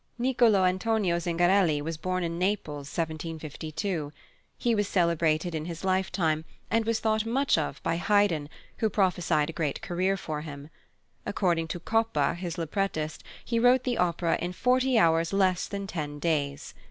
[0.19, 4.11] Nicolò Antonio Zingarelli was born in Naples, 1752.
[4.57, 9.51] He was celebrated in his lifetime, and was thought much of by Haydn, who prophesied
[9.51, 10.71] a great career for him.
[11.23, 16.17] According to Coppa, his librettist, he wrote the opera in "forty hours less than ten
[16.17, 16.73] days."